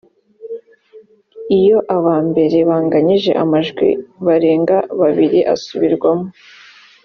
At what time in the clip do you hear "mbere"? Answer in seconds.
2.29-2.57